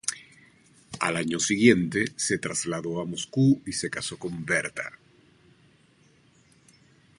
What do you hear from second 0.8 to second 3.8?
Al año siguiente se trasladó a Moscú y